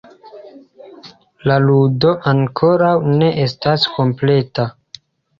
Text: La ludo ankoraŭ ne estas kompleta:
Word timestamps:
La 1.49 1.57
ludo 1.65 2.13
ankoraŭ 2.31 2.93
ne 3.19 3.27
estas 3.43 3.85
kompleta: 3.99 4.65